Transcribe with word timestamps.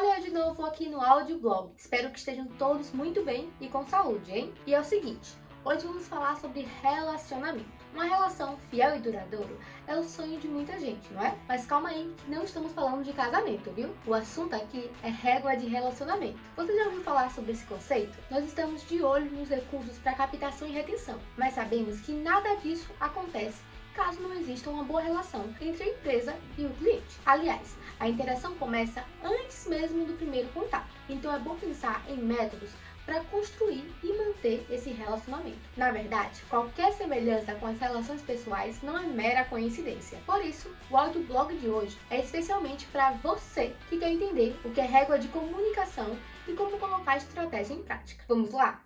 Olha 0.00 0.16
eu 0.16 0.22
de 0.22 0.30
novo 0.30 0.64
aqui 0.64 0.88
no 0.88 1.00
audioblog. 1.00 1.72
Espero 1.76 2.10
que 2.10 2.20
estejam 2.20 2.46
todos 2.56 2.92
muito 2.92 3.24
bem 3.24 3.50
e 3.60 3.66
com 3.66 3.84
saúde, 3.84 4.30
hein? 4.30 4.54
E 4.64 4.72
é 4.72 4.78
o 4.78 4.84
seguinte, 4.84 5.36
hoje 5.64 5.84
vamos 5.84 6.06
falar 6.06 6.36
sobre 6.36 6.68
relacionamento. 6.80 7.66
Uma 7.92 8.04
relação 8.04 8.56
fiel 8.70 8.94
e 8.94 9.00
duradoura 9.00 9.56
é 9.88 9.96
o 9.96 10.04
sonho 10.04 10.38
de 10.38 10.46
muita 10.46 10.78
gente, 10.78 11.12
não 11.12 11.20
é? 11.20 11.36
Mas 11.48 11.66
calma 11.66 11.88
aí, 11.88 12.14
não 12.28 12.44
estamos 12.44 12.70
falando 12.70 13.02
de 13.02 13.12
casamento, 13.12 13.72
viu? 13.72 13.92
O 14.06 14.14
assunto 14.14 14.54
aqui 14.54 14.88
é 15.02 15.08
régua 15.08 15.56
de 15.56 15.66
relacionamento. 15.66 16.38
Você 16.54 16.76
já 16.76 16.84
ouviu 16.84 17.02
falar 17.02 17.32
sobre 17.32 17.50
esse 17.50 17.66
conceito? 17.66 18.16
Nós 18.30 18.44
estamos 18.44 18.86
de 18.86 19.02
olho 19.02 19.28
nos 19.32 19.48
recursos 19.48 19.98
para 19.98 20.14
captação 20.14 20.68
e 20.68 20.70
retenção, 20.70 21.18
mas 21.36 21.54
sabemos 21.54 22.00
que 22.02 22.12
nada 22.12 22.54
disso 22.58 22.88
acontece 23.00 23.60
caso 23.98 24.20
não 24.20 24.32
exista 24.32 24.70
uma 24.70 24.84
boa 24.84 25.00
relação 25.00 25.52
entre 25.60 25.82
a 25.82 25.88
empresa 25.88 26.36
e 26.56 26.64
o 26.64 26.70
cliente. 26.70 27.18
Aliás, 27.26 27.76
a 27.98 28.08
interação 28.08 28.54
começa 28.54 29.04
antes 29.24 29.66
mesmo 29.66 30.04
do 30.04 30.12
primeiro 30.12 30.48
contato, 30.50 30.94
então 31.08 31.34
é 31.34 31.38
bom 31.40 31.56
pensar 31.56 32.04
em 32.08 32.16
métodos 32.16 32.70
para 33.04 33.24
construir 33.24 33.92
e 34.04 34.12
manter 34.16 34.64
esse 34.70 34.90
relacionamento. 34.90 35.58
Na 35.76 35.90
verdade, 35.90 36.40
qualquer 36.48 36.92
semelhança 36.92 37.54
com 37.56 37.66
as 37.66 37.80
relações 37.80 38.22
pessoais 38.22 38.80
não 38.82 38.96
é 38.96 39.02
mera 39.02 39.44
coincidência. 39.46 40.18
Por 40.24 40.44
isso, 40.44 40.70
o 40.88 40.96
audioblog 40.96 41.56
de 41.56 41.68
hoje 41.68 41.98
é 42.08 42.20
especialmente 42.20 42.86
para 42.86 43.12
você 43.12 43.74
que 43.88 43.98
quer 43.98 44.12
entender 44.12 44.54
o 44.64 44.70
que 44.70 44.80
é 44.80 44.84
régua 44.84 45.18
de 45.18 45.26
comunicação 45.28 46.16
e 46.46 46.52
como 46.52 46.78
colocar 46.78 47.12
a 47.12 47.16
estratégia 47.16 47.74
em 47.74 47.82
prática. 47.82 48.22
Vamos 48.28 48.52
lá? 48.52 48.80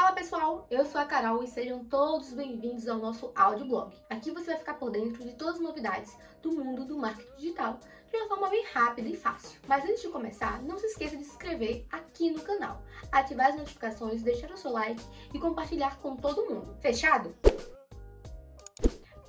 Fala 0.00 0.12
pessoal, 0.12 0.66
eu 0.70 0.86
sou 0.86 0.98
a 0.98 1.04
Carol 1.04 1.44
e 1.44 1.46
sejam 1.46 1.84
todos 1.84 2.32
bem-vindos 2.32 2.88
ao 2.88 2.96
nosso 2.96 3.30
audioblog. 3.34 3.94
Aqui 4.08 4.30
você 4.30 4.46
vai 4.46 4.56
ficar 4.56 4.72
por 4.78 4.90
dentro 4.90 5.22
de 5.22 5.34
todas 5.34 5.56
as 5.56 5.60
novidades 5.60 6.16
do 6.40 6.52
mundo 6.52 6.86
do 6.86 6.96
marketing 6.96 7.36
digital 7.36 7.78
de 8.10 8.16
uma 8.16 8.26
forma 8.26 8.48
bem 8.48 8.64
rápida 8.72 9.10
e 9.10 9.14
fácil. 9.14 9.60
Mas 9.68 9.84
antes 9.84 10.00
de 10.00 10.08
começar, 10.08 10.62
não 10.62 10.78
se 10.78 10.86
esqueça 10.86 11.18
de 11.18 11.24
se 11.24 11.32
inscrever 11.32 11.84
aqui 11.92 12.30
no 12.30 12.40
canal, 12.40 12.82
ativar 13.12 13.48
as 13.48 13.58
notificações, 13.58 14.22
deixar 14.22 14.50
o 14.50 14.56
seu 14.56 14.72
like 14.72 15.04
e 15.34 15.38
compartilhar 15.38 15.98
com 15.98 16.16
todo 16.16 16.46
mundo. 16.48 16.78
Fechado? 16.80 17.36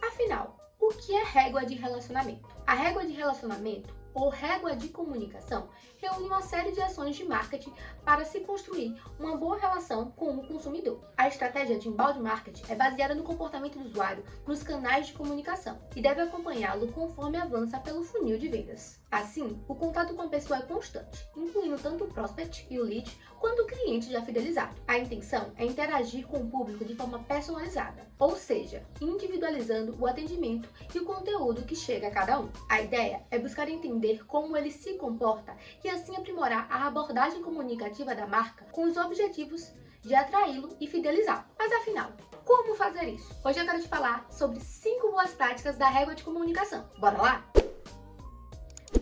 Afinal, 0.02 0.58
o 0.80 0.88
que 0.88 1.14
é 1.14 1.24
régua 1.26 1.66
de 1.66 1.76
relacionamento? 1.76 2.48
A 2.66 2.76
régua 2.76 3.06
de 3.06 3.12
relacionamento 3.12 3.94
ou 4.14 4.30
régua 4.30 4.76
de 4.76 4.90
comunicação 4.90 5.70
reúne 5.98 6.28
uma 6.28 6.42
série 6.42 6.72
de 6.72 6.82
ações 6.82 7.16
de 7.16 7.24
marketing 7.24 7.72
para 8.04 8.26
se 8.26 8.40
construir 8.42 9.00
uma 9.20 9.38
boa 9.38 9.58
relação 9.58 10.12
com 10.12 10.38
o 10.38 10.48
consumidor. 10.48 11.00
A 11.16 11.28
estratégia 11.28 11.78
de 11.78 11.88
inbound 11.88 12.20
marketing 12.20 12.64
é 12.70 12.76
baseada 12.76 13.14
no 13.14 13.24
comportamento 13.24 13.78
do 13.78 13.86
usuário 13.86 14.24
nos 14.48 14.64
canais 14.64 15.08
de 15.08 15.14
comunicação 15.14 15.80
e 15.96 16.02
deve 16.02 16.22
acompanhá-lo 16.22 16.92
conforme 16.92 17.38
avança 17.38 17.80
pelo 17.80 18.04
funil 18.04 18.38
de 18.40 18.48
vendas. 18.48 19.00
Assim, 19.12 19.62
o 19.68 19.76
contato 19.76 20.16
com 20.16 20.22
a 20.22 20.30
pessoa 20.30 20.60
é 20.60 20.64
constante, 20.64 21.28
incluindo 21.36 21.78
tanto 21.78 22.06
o 22.06 22.08
prospect 22.08 22.66
e 22.70 22.80
o 22.80 22.84
lead, 22.84 23.12
quanto 23.40 23.64
o 23.64 23.68
cliente 23.68 24.10
já 24.10 24.22
fidelizado. 24.22 24.76
A 24.88 24.98
intenção 24.98 25.52
é 25.58 25.66
interagir 25.66 26.26
com 26.28 26.38
o 26.38 26.50
público 26.50 26.86
de 26.86 26.96
forma 26.96 27.20
personalizada, 27.20 28.08
ou 28.18 28.36
seja, 28.36 28.84
individualizando 29.02 29.98
o 30.00 30.08
atendimento 30.08 30.70
e 30.96 31.00
o 31.00 31.06
conteúdo 31.06 31.64
que 31.64 31.76
chega 31.76 32.08
a 32.08 32.12
cada 32.12 32.40
um. 32.40 32.50
A 32.70 32.82
ideia 32.82 33.22
é 33.30 33.38
buscar 33.38 33.68
entender 33.68 34.01
como 34.28 34.58
ele 34.58 34.72
se 34.72 34.94
comporta 34.96 35.56
e 35.84 35.90
assim 35.90 36.16
aprimorar 36.16 36.68
a 36.70 36.88
abordagem 36.88 37.42
comunicativa 37.42 38.16
da 38.16 38.26
marca 38.26 38.66
com 38.72 38.84
os 38.84 38.98
objetivos 38.98 39.72
de 40.02 40.16
atraí-lo 40.16 40.76
e 40.80 40.88
fidelizá-lo. 40.88 41.46
Mas 41.58 41.72
afinal, 41.72 42.12
como 42.44 42.76
fazer 42.76 43.08
isso? 43.10 43.34
Hoje 43.46 43.60
eu 43.60 43.66
quero 43.66 43.82
te 43.82 43.88
falar 43.88 44.26
sobre 44.32 44.60
5 44.60 45.12
boas 45.12 45.32
práticas 45.32 45.78
da 45.78 45.88
régua 45.88 46.16
de 46.16 46.24
comunicação. 46.24 46.90
Bora 46.98 47.22
lá? 47.22 47.46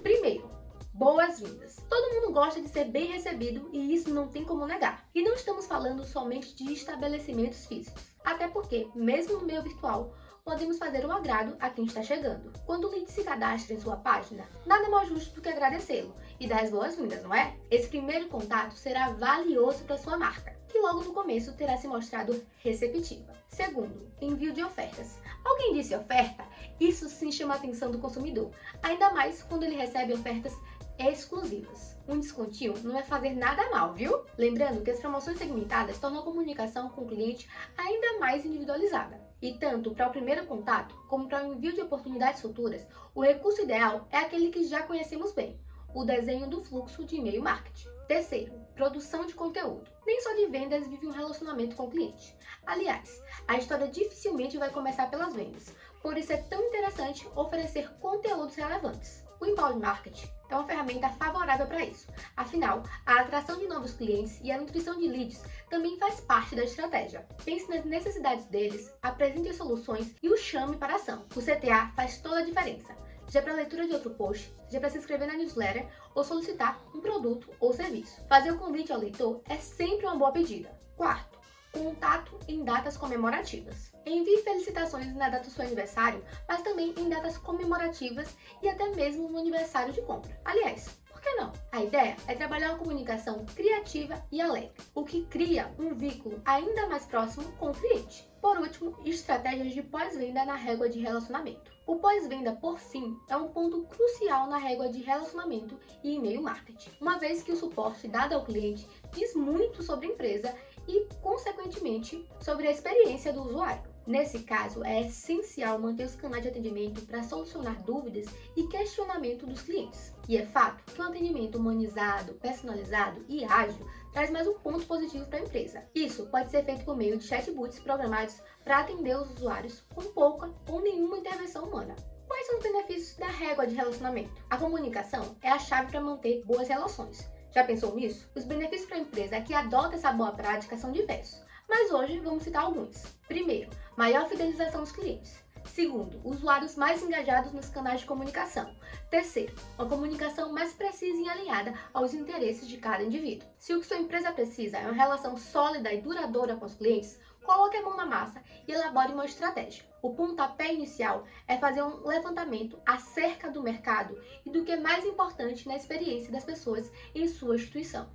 Primeiro, 0.03 0.49
boas-vindas. 0.93 1.77
Todo 1.89 2.13
mundo 2.13 2.33
gosta 2.33 2.61
de 2.61 2.67
ser 2.67 2.85
bem 2.85 3.05
recebido 3.05 3.69
e 3.71 3.93
isso 3.93 4.13
não 4.13 4.27
tem 4.27 4.43
como 4.43 4.67
negar. 4.67 5.07
E 5.15 5.23
não 5.23 5.33
estamos 5.33 5.65
falando 5.65 6.03
somente 6.03 6.53
de 6.53 6.73
estabelecimentos 6.73 7.65
físicos, 7.65 8.03
até 8.23 8.49
porque, 8.49 8.89
mesmo 8.93 9.39
no 9.39 9.45
meio 9.45 9.63
virtual, 9.63 10.13
podemos 10.49 10.79
fazer 10.79 11.05
um 11.05 11.11
agrado 11.11 11.55
a 11.59 11.69
quem 11.69 11.85
está 11.85 12.01
chegando. 12.01 12.51
Quando 12.65 12.85
o 12.85 12.89
lead 12.89 13.11
se 13.11 13.23
cadastra 13.23 13.75
em 13.75 13.79
sua 13.79 13.97
página, 13.97 14.49
nada 14.65 14.89
mais 14.89 15.07
justo 15.07 15.35
do 15.35 15.41
que 15.43 15.49
agradecê-lo 15.49 16.15
e 16.39 16.47
dar 16.47 16.63
as 16.63 16.71
boas-vindas, 16.71 17.21
não 17.21 17.31
é? 17.31 17.55
Esse 17.69 17.87
primeiro 17.87 18.27
contato 18.29 18.73
será 18.73 19.09
valioso 19.11 19.83
para 19.83 19.99
sua 19.99 20.17
marca, 20.17 20.57
que 20.67 20.79
logo 20.79 21.03
no 21.03 21.13
começo 21.13 21.53
terá 21.53 21.77
se 21.77 21.87
mostrado 21.87 22.43
receptiva. 22.63 23.31
Segundo, 23.47 24.11
envio 24.19 24.51
de 24.51 24.63
ofertas. 24.63 25.19
Alguém 25.45 25.75
disse 25.75 25.95
oferta? 25.95 26.43
Isso 26.79 27.07
sim 27.09 27.31
chama 27.31 27.53
a 27.53 27.57
atenção 27.57 27.91
do 27.91 27.99
consumidor, 27.99 28.49
ainda 28.81 29.13
mais 29.13 29.43
quando 29.43 29.65
ele 29.65 29.75
recebe 29.75 30.13
ofertas 30.13 30.53
exclusivas. 30.97 31.95
Um 32.07 32.19
descontinho 32.19 32.73
não 32.83 32.97
é 32.97 33.03
fazer 33.03 33.35
nada 33.35 33.69
mal, 33.69 33.93
viu? 33.93 34.25
Lembrando 34.35 34.81
que 34.81 34.89
as 34.89 34.99
promoções 34.99 35.37
segmentadas 35.37 35.99
tornam 35.99 36.21
a 36.21 36.23
comunicação 36.23 36.89
com 36.89 37.03
o 37.03 37.07
cliente 37.07 37.47
ainda 37.77 38.17
mais 38.17 38.43
individualizada. 38.43 39.28
E 39.41 39.53
tanto 39.53 39.91
para 39.91 40.07
o 40.07 40.11
primeiro 40.11 40.45
contato 40.45 40.95
como 41.07 41.27
para 41.27 41.47
o 41.47 41.53
envio 41.53 41.73
de 41.73 41.81
oportunidades 41.81 42.41
futuras, 42.41 42.85
o 43.15 43.21
recurso 43.21 43.61
ideal 43.61 44.07
é 44.11 44.17
aquele 44.17 44.49
que 44.49 44.65
já 44.65 44.83
conhecemos 44.83 45.31
bem, 45.31 45.59
o 45.93 46.03
desenho 46.03 46.47
do 46.47 46.63
fluxo 46.63 47.05
de 47.05 47.15
e-mail 47.15 47.41
marketing. 47.41 47.87
Terceiro, 48.07 48.53
produção 48.75 49.25
de 49.25 49.33
conteúdo. 49.33 49.89
Nem 50.05 50.19
só 50.21 50.33
de 50.33 50.47
vendas 50.47 50.87
vive 50.87 51.07
um 51.07 51.11
relacionamento 51.11 51.75
com 51.75 51.83
o 51.83 51.89
cliente. 51.89 52.35
Aliás, 52.65 53.21
a 53.47 53.57
história 53.57 53.87
dificilmente 53.87 54.57
vai 54.57 54.71
começar 54.71 55.09
pelas 55.09 55.33
vendas, 55.33 55.73
por 56.01 56.17
isso 56.17 56.33
é 56.33 56.37
tão 56.37 56.61
interessante 56.67 57.27
oferecer 57.35 57.89
conteúdos 57.99 58.55
relevantes. 58.55 59.28
O 59.39 59.45
inbound 59.45 59.79
marketing 59.79 60.27
é 60.49 60.55
uma 60.55 60.65
ferramenta 60.65 61.09
favorável 61.09 61.65
para 61.65 61.85
isso. 61.85 62.07
Afinal, 62.35 62.83
a 63.05 63.21
atração 63.21 63.57
de 63.57 63.67
novos 63.67 63.93
clientes 63.93 64.39
e 64.43 64.51
a 64.51 64.59
nutrição 64.59 64.97
de 64.97 65.07
leads 65.07 65.41
também 65.69 65.97
faz 65.97 66.19
parte 66.19 66.55
da 66.55 66.63
estratégia. 66.63 67.25
Pense 67.45 67.69
nas 67.69 67.85
necessidades 67.85 68.45
deles, 68.45 68.91
apresente 69.01 69.49
as 69.49 69.55
soluções 69.55 70.13
e 70.21 70.29
o 70.29 70.37
chame 70.37 70.75
para 70.75 70.93
a 70.93 70.95
ação. 70.97 71.25
O 71.35 71.41
CTA 71.41 71.91
faz 71.95 72.19
toda 72.19 72.39
a 72.39 72.45
diferença, 72.45 72.93
seja 73.27 73.41
para 73.41 73.53
leitura 73.53 73.87
de 73.87 73.93
outro 73.93 74.09
post, 74.11 74.53
seja 74.65 74.79
para 74.79 74.89
se 74.89 74.97
inscrever 74.97 75.27
na 75.27 75.37
newsletter 75.37 75.87
ou 76.13 76.23
solicitar 76.23 76.81
um 76.93 76.99
produto 76.99 77.49
ou 77.59 77.71
serviço. 77.71 78.21
Fazer 78.27 78.51
o 78.51 78.57
convite 78.57 78.91
ao 78.91 78.99
leitor 78.99 79.41
é 79.45 79.57
sempre 79.57 80.05
uma 80.05 80.17
boa 80.17 80.31
pedida. 80.31 80.77
Quarto, 80.97 81.28
contato 81.71 82.39
em 82.47 82.63
datas 82.63 82.97
comemorativas. 82.97 83.91
Envie 84.05 84.41
felicitações 84.43 85.13
na 85.15 85.29
data 85.29 85.43
do 85.43 85.51
seu 85.51 85.65
aniversário, 85.65 86.23
mas 86.47 86.61
também 86.61 86.93
em 86.97 87.09
datas 87.09 87.37
comemorativas 87.37 88.35
e 88.61 88.69
até 88.69 88.89
mesmo 88.89 89.29
no 89.29 89.37
aniversário 89.39 89.93
de 89.93 90.01
compra. 90.01 90.39
Aliás, 90.45 90.99
por 91.19 91.21
que 91.21 91.35
não? 91.35 91.51
A 91.71 91.83
ideia 91.83 92.15
é 92.27 92.33
trabalhar 92.33 92.69
uma 92.69 92.77
comunicação 92.77 93.45
criativa 93.53 94.25
e 94.31 94.39
alegre, 94.39 94.71
o 94.95 95.03
que 95.03 95.25
cria 95.25 95.69
um 95.77 95.93
vínculo 95.93 96.41
ainda 96.45 96.87
mais 96.87 97.05
próximo 97.05 97.51
com 97.57 97.71
o 97.71 97.73
cliente. 97.73 98.25
Por 98.41 98.57
último, 98.57 98.97
estratégias 99.03 99.73
de 99.73 99.81
pós-venda 99.81 100.45
na 100.45 100.55
régua 100.55 100.87
de 100.87 100.99
relacionamento. 100.99 101.73
O 101.85 101.97
pós-venda, 101.97 102.53
por 102.53 102.79
fim, 102.79 103.17
é 103.27 103.35
um 103.35 103.49
ponto 103.49 103.81
crucial 103.83 104.47
na 104.47 104.57
régua 104.57 104.87
de 104.87 105.01
relacionamento 105.01 105.77
e 106.03 106.15
e-mail 106.15 106.41
marketing, 106.41 106.91
uma 107.01 107.17
vez 107.17 107.43
que 107.43 107.51
o 107.51 107.55
suporte 107.55 108.07
dado 108.07 108.33
ao 108.33 108.45
cliente 108.45 108.87
diz 109.11 109.35
muito 109.35 109.83
sobre 109.83 110.07
a 110.07 110.11
empresa 110.11 110.55
e, 110.89 111.07
consequentemente, 111.21 112.27
sobre 112.41 112.67
a 112.67 112.71
experiência 112.71 113.31
do 113.31 113.43
usuário. 113.43 113.83
Nesse 114.07 114.39
caso, 114.39 114.83
é 114.83 115.01
essencial 115.01 115.77
manter 115.77 116.05
os 116.05 116.15
canais 116.15 116.41
de 116.41 116.49
atendimento 116.49 117.05
para 117.05 117.21
solucionar 117.21 117.83
dúvidas 117.83 118.25
e 118.57 118.63
questionamento 118.63 119.45
dos 119.45 119.61
clientes. 119.61 120.15
E 120.27 120.35
é 120.35 120.47
fato 120.47 120.83
que 120.83 120.99
um 120.99 121.05
atendimento 121.05 121.59
humanizado, 121.59 122.33
personalizado 122.33 123.23
e 123.29 123.45
ágil 123.45 123.85
traz 124.11 124.31
mais 124.31 124.47
um 124.47 124.57
ponto 124.57 124.83
positivo 124.87 125.27
para 125.27 125.37
a 125.37 125.43
empresa. 125.43 125.85
Isso 125.93 126.25
pode 126.25 126.49
ser 126.49 126.65
feito 126.65 126.83
por 126.83 126.97
meio 126.97 127.17
de 127.17 127.25
chatbots 127.25 127.79
programados 127.79 128.41
para 128.63 128.79
atender 128.79 129.15
os 129.15 129.29
usuários 129.29 129.81
com 129.93 130.01
pouca 130.01 130.51
ou 130.67 130.81
nenhuma 130.81 131.19
intervenção 131.19 131.65
humana. 131.65 131.95
Quais 132.27 132.47
são 132.47 132.57
os 132.57 132.63
benefícios 132.63 133.15
da 133.15 133.27
régua 133.27 133.67
de 133.67 133.75
relacionamento? 133.75 134.31
A 134.49 134.57
comunicação 134.57 135.35
é 135.41 135.51
a 135.51 135.59
chave 135.59 135.91
para 135.91 136.01
manter 136.01 136.43
boas 136.45 136.67
relações. 136.67 137.29
Já 137.51 137.63
pensou 137.63 137.95
nisso? 137.95 138.29
Os 138.35 138.43
benefícios 138.43 138.87
para 138.87 138.97
a 138.97 139.01
empresa 139.01 139.41
que 139.41 139.53
adota 139.53 139.95
essa 139.95 140.11
boa 140.11 140.31
prática 140.31 140.77
são 140.77 140.91
diversos, 140.91 141.41
mas 141.67 141.91
hoje 141.91 142.19
vamos 142.19 142.43
citar 142.43 142.63
alguns. 142.63 143.03
Primeiro, 143.27 143.69
maior 143.97 144.27
fidelização 144.27 144.81
dos 144.81 144.91
clientes. 144.91 145.43
Segundo, 145.65 146.21
usuários 146.23 146.75
mais 146.75 147.03
engajados 147.03 147.51
nos 147.51 147.69
canais 147.69 148.01
de 148.01 148.05
comunicação. 148.05 148.73
Terceiro, 149.09 149.53
uma 149.77 149.87
comunicação 149.87 150.51
mais 150.53 150.73
precisa 150.73 151.21
e 151.21 151.29
alinhada 151.29 151.73
aos 151.93 152.13
interesses 152.13 152.67
de 152.67 152.77
cada 152.77 153.03
indivíduo. 153.03 153.47
Se 153.57 153.73
o 153.73 153.79
que 153.79 153.87
sua 153.87 153.97
empresa 153.97 154.31
precisa 154.31 154.77
é 154.77 154.85
uma 154.85 154.93
relação 154.93 155.35
sólida 155.37 155.91
e 155.93 156.01
duradoura 156.01 156.55
com 156.55 156.65
os 156.65 156.75
clientes, 156.75 157.19
coloque 157.43 157.77
a 157.77 157.81
mão 157.81 157.97
na 157.97 158.05
massa 158.05 158.41
e 158.67 158.71
elabore 158.71 159.13
uma 159.13 159.25
estratégia. 159.25 159.83
O 160.01 160.13
pontapé 160.13 160.73
inicial 160.73 161.25
é 161.47 161.57
fazer 161.57 161.83
um 161.83 162.05
levantamento 162.05 162.79
acerca 162.85 163.49
do 163.49 163.63
mercado 163.63 164.17
e 164.45 164.49
do 164.49 164.63
que 164.63 164.71
é 164.71 164.79
mais 164.79 165.05
importante 165.05 165.67
na 165.67 165.75
experiência 165.75 166.31
das 166.31 166.43
pessoas 166.43 166.91
em 167.13 167.27
sua 167.27 167.55
instituição. 167.55 168.09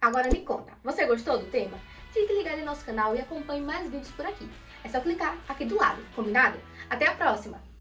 Agora 0.00 0.28
me 0.28 0.40
conta, 0.40 0.72
você 0.82 1.06
gostou 1.06 1.38
do 1.38 1.50
tema? 1.50 1.78
Fique 2.12 2.32
ligado 2.32 2.58
em 2.58 2.64
nosso 2.64 2.84
canal 2.84 3.14
e 3.14 3.20
acompanhe 3.20 3.60
mais 3.60 3.88
vídeos 3.88 4.10
por 4.10 4.26
aqui. 4.26 4.48
É 4.84 4.88
só 4.88 5.00
clicar 5.00 5.38
aqui 5.48 5.64
do 5.64 5.76
lado, 5.76 6.04
combinado? 6.14 6.60
Até 6.90 7.08
a 7.08 7.14
próxima! 7.14 7.73